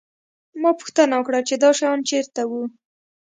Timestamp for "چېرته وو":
2.09-2.63